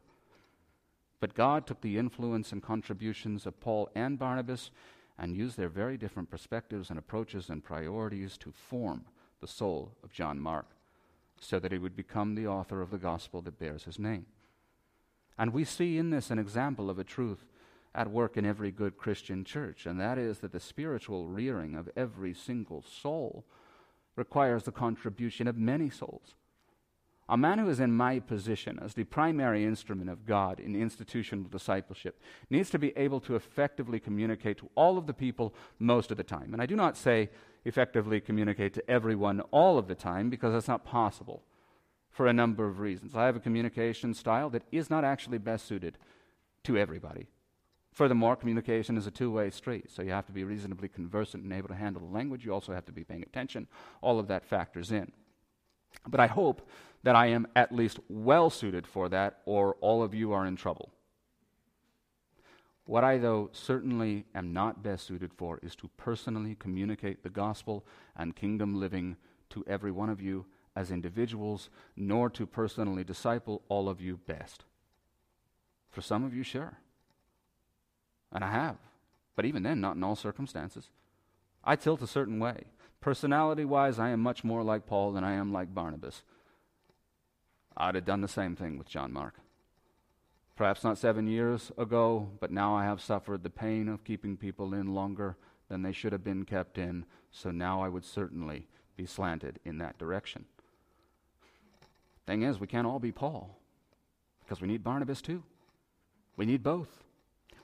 [1.19, 4.69] But God took the influence and contributions of Paul and Barnabas
[5.17, 9.05] and used their very different perspectives and approaches and priorities to form
[9.41, 10.67] the soul of John Mark
[11.41, 14.27] so that he would become the author of the gospel that bears his name.
[15.39, 17.45] And we see in this an example of a truth
[17.95, 21.89] at work in every good Christian church, and that is that the spiritual rearing of
[21.95, 23.45] every single soul
[24.17, 26.35] requires the contribution of many souls.
[27.29, 31.45] A man who is in my position as the primary instrument of God in institutional
[31.45, 32.19] discipleship
[32.49, 36.23] needs to be able to effectively communicate to all of the people most of the
[36.23, 36.51] time.
[36.51, 37.29] And I do not say
[37.63, 41.43] effectively communicate to everyone all of the time because that's not possible
[42.19, 43.15] for a number of reasons.
[43.15, 45.97] I have a communication style that is not actually best suited
[46.65, 47.29] to everybody.
[47.93, 51.53] Furthermore, communication is a two way street, so you have to be reasonably conversant and
[51.53, 52.43] able to handle the language.
[52.43, 53.69] You also have to be paying attention.
[54.01, 55.13] All of that factors in.
[56.09, 56.67] But I hope
[57.03, 60.57] that I am at least well suited for that, or all of you are in
[60.57, 60.91] trouble.
[62.83, 67.85] What I, though, certainly am not best suited for is to personally communicate the gospel
[68.17, 69.15] and kingdom living
[69.51, 70.47] to every one of you
[70.79, 74.63] as individuals, nor to personally disciple all of you best.
[75.91, 76.77] For some of you, sure.
[78.31, 78.77] And I have.
[79.35, 80.89] But even then, not in all circumstances.
[81.65, 82.67] I tilt a certain way.
[83.01, 86.23] Personality wise, I am much more like Paul than I am like Barnabas.
[87.75, 89.35] I'd have done the same thing with John Mark.
[90.55, 94.73] Perhaps not seven years ago, but now I have suffered the pain of keeping people
[94.73, 95.35] in longer
[95.67, 99.77] than they should have been kept in, so now I would certainly be slanted in
[99.79, 100.45] that direction.
[102.29, 103.57] Thing is, we can't all be Paul,
[104.43, 105.41] because we need Barnabas too.
[106.37, 107.03] We need both.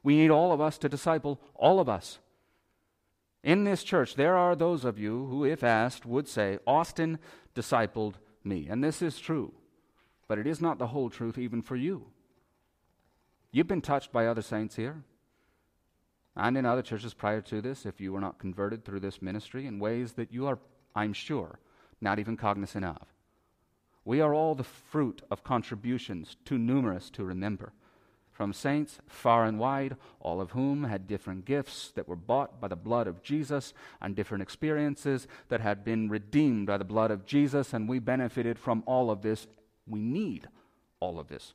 [0.02, 2.18] We need all of us to disciple all of us.
[3.44, 7.20] In this church, there are those of you who, if asked, would say, Austin
[7.54, 8.66] discipled me.
[8.68, 9.54] And this is true.
[10.28, 12.08] But it is not the whole truth, even for you.
[13.52, 15.04] You've been touched by other saints here
[16.36, 19.68] and in other churches prior to this, if you were not converted through this ministry,
[19.68, 20.58] in ways that you are,
[20.96, 21.60] I'm sure,
[22.02, 23.15] not even cognizant of.
[24.06, 27.74] We are all the fruit of contributions too numerous to remember
[28.36, 32.68] from saints far and wide, all of whom had different gifts that were bought by
[32.68, 37.26] the blood of Jesus and different experiences that had been redeemed by the blood of
[37.26, 39.48] Jesus, and we benefited from all of this.
[39.88, 40.50] We need
[41.00, 41.54] all of this.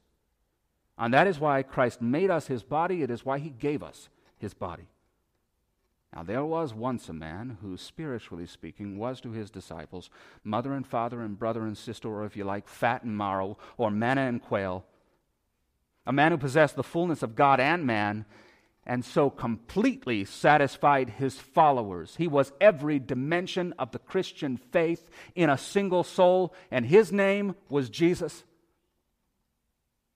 [0.97, 3.03] And that is why Christ made us his body.
[3.03, 4.89] It is why he gave us his body.
[6.15, 10.11] Now, there was once a man who, spiritually speaking, was to his disciples
[10.43, 13.91] mother and father and brother and sister, or if you like, fat and marrow, or
[13.93, 14.85] manna and quail.
[16.07, 18.25] A man who possessed the fullness of God and man,
[18.85, 22.17] and so completely satisfied his followers.
[22.17, 27.55] He was every dimension of the Christian faith in a single soul, and his name
[27.69, 28.43] was Jesus.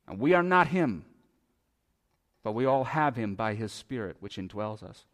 [0.08, 1.04] And we are not him,
[2.42, 5.04] but we all have him by his Spirit, which indwells us.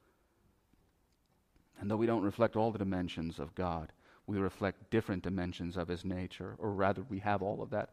[1.81, 3.93] And though we don't reflect all the dimensions of God,
[4.26, 7.91] we reflect different dimensions of his nature, or rather, we have all of that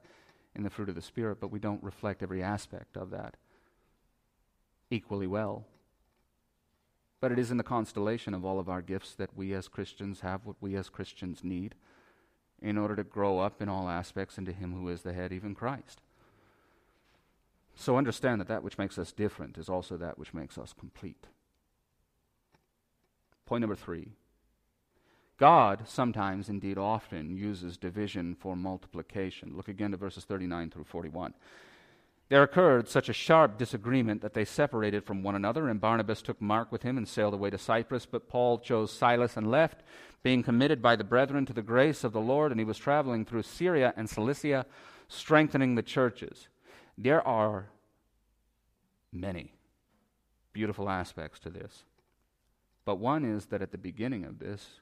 [0.54, 3.36] in the fruit of the Spirit, but we don't reflect every aspect of that
[4.92, 5.66] equally well.
[7.20, 10.20] But it is in the constellation of all of our gifts that we as Christians
[10.20, 11.74] have what we as Christians need
[12.62, 15.56] in order to grow up in all aspects into Him who is the head, even
[15.56, 16.02] Christ.
[17.76, 21.28] So understand that that which makes us different is also that which makes us complete.
[23.48, 24.10] Point number three
[25.38, 29.54] God sometimes, indeed often, uses division for multiplication.
[29.56, 31.34] Look again to verses 39 through 41.
[32.30, 36.42] There occurred such a sharp disagreement that they separated from one another, and Barnabas took
[36.42, 38.06] Mark with him and sailed away to Cyprus.
[38.06, 39.82] But Paul chose Silas and left,
[40.24, 43.24] being committed by the brethren to the grace of the Lord, and he was traveling
[43.24, 44.66] through Syria and Cilicia,
[45.08, 46.50] strengthening the churches.
[46.98, 47.70] There are
[49.14, 49.54] many
[50.52, 51.84] beautiful aspects to this.
[52.88, 54.80] But one is that at the beginning of this,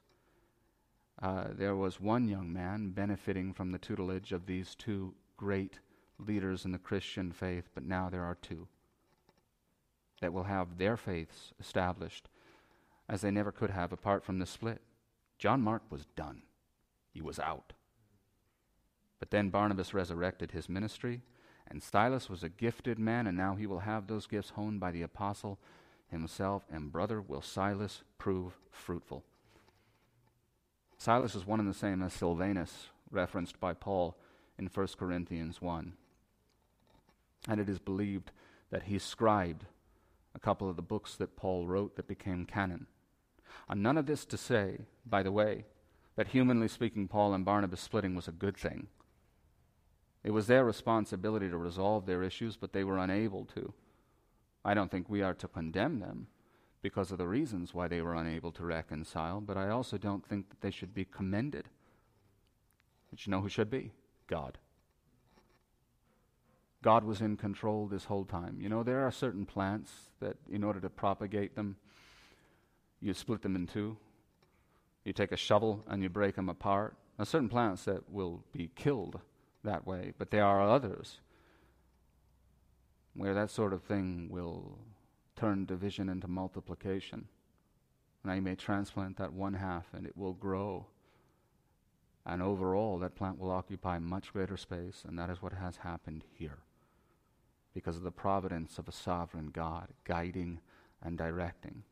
[1.20, 5.80] uh, there was one young man benefiting from the tutelage of these two great
[6.16, 8.68] leaders in the Christian faith, but now there are two
[10.20, 12.28] that will have their faiths established
[13.08, 14.82] as they never could have apart from the split.
[15.36, 16.42] John Mark was done,
[17.12, 17.72] he was out.
[19.18, 21.22] But then Barnabas resurrected his ministry
[21.66, 24.92] and Silas was a gifted man, and now he will have those gifts honed by
[24.92, 25.58] the apostle
[26.10, 26.64] himself.
[26.70, 29.24] And brother, will Silas prove fruitful?
[30.98, 34.16] Silas is one and the same as Silvanus, referenced by Paul
[34.58, 35.92] in 1 Corinthians 1.
[37.48, 38.30] And it is believed
[38.70, 39.66] that he scribed
[40.34, 42.86] a couple of the books that Paul wrote that became canon.
[43.68, 45.64] And none of this to say, by the way,
[46.16, 48.88] that humanly speaking, Paul and Barnabas splitting was a good thing.
[50.24, 53.72] It was their responsibility to resolve their issues, but they were unable to.
[54.66, 56.26] I don't think we are to condemn them
[56.82, 60.50] because of the reasons why they were unable to reconcile, but I also don't think
[60.50, 61.68] that they should be commended.
[63.08, 63.92] But you know who should be?
[64.26, 64.58] God.
[66.82, 68.58] God was in control this whole time.
[68.60, 71.76] You know, there are certain plants that, in order to propagate them,
[73.00, 73.96] you split them in two.
[75.04, 76.96] You take a shovel and you break them apart.
[77.20, 79.20] Now, certain plants that will be killed
[79.62, 81.20] that way, but there are others
[83.16, 84.78] where that sort of thing will
[85.34, 87.28] turn division into multiplication.
[88.24, 90.86] Now, you may transplant that one half and it will grow.
[92.26, 96.24] And overall, that plant will occupy much greater space, and that is what has happened
[96.36, 96.58] here.
[97.72, 100.60] Because of the providence of a sovereign God guiding
[101.02, 101.84] and directing.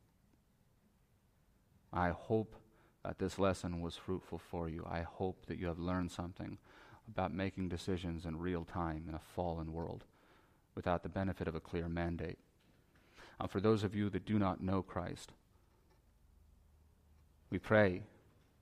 [1.93, 2.57] I hope
[3.05, 4.85] that this lesson was fruitful for you.
[4.91, 6.59] I hope that you have learned something
[7.07, 10.05] about making decisions in real time in a fallen world
[10.75, 12.39] without the benefit of a clear mandate.
[13.41, 15.33] And for those of you that do not know Christ,
[17.51, 18.03] we pray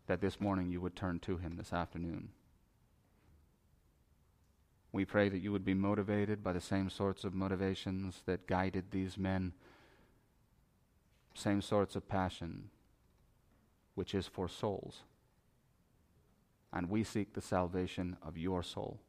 [0.06, 2.30] that this morning you would turn to Him this afternoon.
[4.92, 8.90] We pray that you would be motivated by the same sorts of motivations that guided
[8.90, 9.52] these men,
[11.34, 12.68] same sorts of passion,
[13.94, 15.04] which is for souls.
[16.74, 19.00] And we seek the salvation of your soul,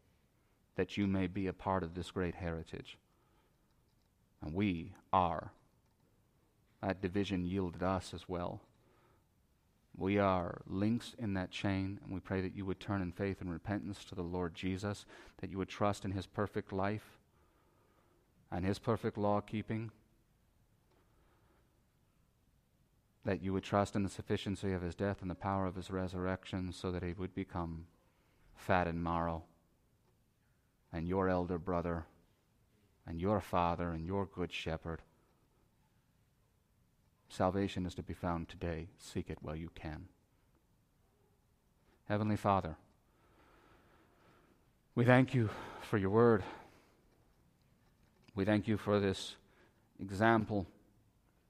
[0.76, 2.98] that you may be a part of this great heritage.
[4.42, 5.52] And we are.
[6.82, 8.62] That division yielded us as well.
[9.96, 13.42] We are links in that chain, and we pray that you would turn in faith
[13.42, 15.06] and repentance to the Lord Jesus,
[15.40, 17.20] that you would trust in his perfect life
[18.52, 19.92] and his perfect law keeping,
[23.24, 25.92] that you would trust in the sufficiency of his death and the power of his
[25.92, 27.86] resurrection, so that he would become
[28.56, 29.44] fat and marrow,
[30.94, 32.06] and your elder brother,
[33.08, 35.02] and your father, and your good shepherd.
[37.28, 38.88] Salvation is to be found today.
[39.00, 40.06] Seek it while you can.
[42.08, 42.76] Heavenly Father,
[44.94, 45.50] we thank you
[45.82, 46.44] for your word.
[48.36, 49.36] We thank you for this
[50.00, 50.68] example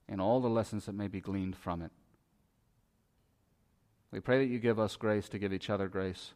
[0.07, 1.91] and all the lessons that may be gleaned from it.
[4.11, 6.33] We pray that you give us grace to give each other grace.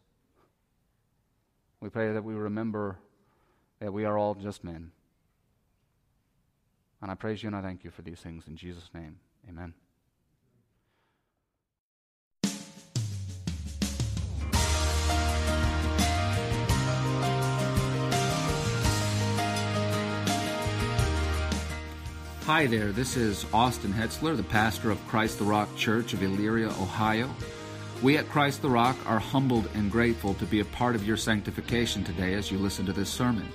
[1.80, 2.98] We pray that we remember
[3.80, 4.92] that we are all just men.
[7.02, 9.20] And I praise you and I thank you for these things in Jesus' name.
[9.48, 9.74] Amen.
[22.46, 26.70] Hi there, this is Austin Hetsler, the pastor of Christ the Rock Church of Elyria,
[26.82, 27.30] Ohio.
[28.04, 31.18] We at Christ the Rock are humbled and grateful to be a part of your
[31.18, 33.52] sanctification today as you listen to this sermon.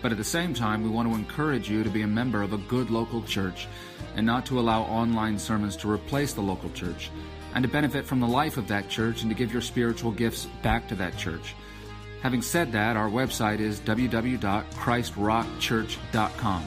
[0.00, 2.54] But at the same time, we want to encourage you to be a member of
[2.54, 3.68] a good local church
[4.16, 7.10] and not to allow online sermons to replace the local church,
[7.54, 10.46] and to benefit from the life of that church and to give your spiritual gifts
[10.62, 11.54] back to that church.
[12.22, 16.64] Having said that, our website is www.christrockchurch.com.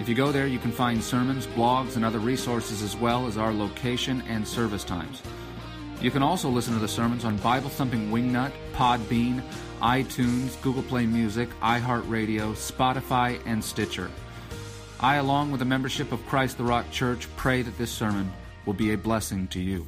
[0.00, 3.38] If you go there, you can find sermons, blogs, and other resources as well as
[3.38, 5.22] our location and service times.
[6.02, 9.40] You can also listen to the sermons on Bible Thumping Wingnut, Podbean,
[9.80, 14.10] iTunes, Google Play Music, iHeartRadio, Spotify, and Stitcher.
[14.98, 18.32] I, along with the membership of Christ the Rock Church, pray that this sermon
[18.66, 19.86] will be a blessing to you.